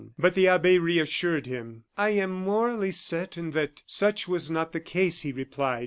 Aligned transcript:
But 0.17 0.33
the 0.33 0.47
abbe 0.47 0.79
reassured 0.79 1.45
him. 1.45 1.83
"I 1.95 2.09
am 2.09 2.31
morally 2.31 2.91
certain 2.91 3.51
that 3.51 3.83
such 3.85 4.27
was 4.27 4.49
not 4.49 4.71
the 4.71 4.79
case," 4.79 5.21
he 5.21 5.31
replied. 5.31 5.79